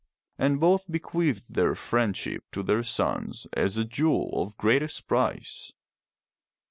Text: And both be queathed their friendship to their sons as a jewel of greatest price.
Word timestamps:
And 0.39 0.59
both 0.59 0.89
be 0.89 0.97
queathed 0.99 1.53
their 1.53 1.75
friendship 1.75 2.43
to 2.53 2.63
their 2.63 2.81
sons 2.81 3.45
as 3.53 3.77
a 3.77 3.85
jewel 3.85 4.41
of 4.41 4.57
greatest 4.57 5.05
price. 5.05 5.73